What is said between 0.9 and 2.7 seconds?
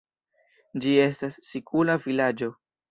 estis sikula vilaĝo.